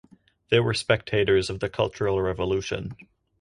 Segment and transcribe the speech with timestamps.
[0.49, 2.95] They were spectators of the Cultural Revolution.